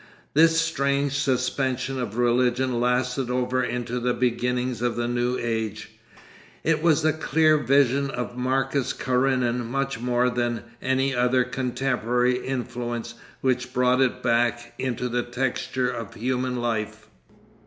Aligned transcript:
This 0.33 0.59
strange 0.59 1.11
suspension 1.13 1.99
of 2.01 2.17
religion 2.17 2.79
lasted 2.79 3.29
over 3.29 3.63
into 3.63 3.99
the 3.99 4.15
beginnings 4.15 4.81
of 4.81 4.95
the 4.95 5.07
new 5.07 5.37
age. 5.39 5.91
It 6.63 6.81
was 6.81 7.03
the 7.03 7.13
clear 7.13 7.59
vision 7.59 8.09
of 8.09 8.35
Marcus 8.35 8.93
Karenin 8.93 9.63
much 9.67 9.99
more 9.99 10.31
than 10.31 10.63
any 10.81 11.13
other 11.13 11.43
contemporary 11.43 12.39
influence 12.43 13.13
which 13.41 13.73
brought 13.75 14.01
it 14.01 14.23
back 14.23 14.73
into 14.79 15.07
the 15.07 15.21
texture 15.21 15.91
of 15.91 16.15
human 16.15 16.55
life. 16.59 17.07